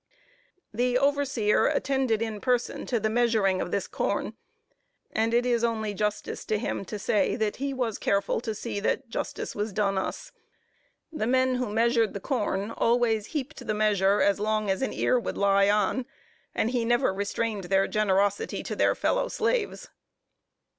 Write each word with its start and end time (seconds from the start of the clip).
The 0.73 0.97
overseer 0.97 1.67
attended 1.67 2.23
in 2.23 2.41
person 2.41 2.87
to 2.87 2.99
the 2.99 3.07
measuring 3.07 3.61
of 3.61 3.69
this 3.69 3.85
corn; 3.87 4.33
and 5.11 5.31
it 5.31 5.45
is 5.45 5.63
only 5.63 5.93
justice 5.93 6.43
to 6.45 6.57
him 6.57 6.85
to 6.85 6.97
say 6.97 7.35
that 7.35 7.57
he 7.57 7.71
was 7.71 7.99
careful 7.99 8.41
to 8.41 8.55
see 8.55 8.79
that 8.79 9.09
justice 9.09 9.53
was 9.53 9.71
done 9.71 9.99
us. 9.99 10.31
The 11.11 11.27
men 11.27 11.57
who 11.57 11.69
measured 11.69 12.15
the 12.15 12.19
corn 12.19 12.71
always 12.71 13.27
heaped 13.27 13.67
the 13.67 13.75
measure 13.75 14.21
as 14.23 14.39
long 14.39 14.71
as 14.71 14.81
an 14.81 14.91
ear 14.91 15.19
would 15.19 15.37
lie 15.37 15.69
on; 15.69 16.07
and 16.55 16.71
he 16.71 16.83
never 16.83 17.13
restrained 17.13 17.65
their 17.65 17.87
generosity 17.87 18.63
to 18.63 18.75
their 18.75 18.95
fellow 18.95 19.27
slaves. 19.27 19.87